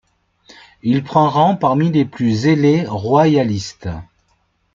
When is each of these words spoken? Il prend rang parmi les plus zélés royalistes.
Il 0.81 1.03
prend 1.03 1.29
rang 1.29 1.55
parmi 1.55 1.91
les 1.91 2.05
plus 2.05 2.31
zélés 2.31 2.85
royalistes. 2.87 3.87